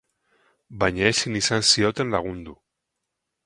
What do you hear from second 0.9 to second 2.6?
ezin izan zioten lagundu.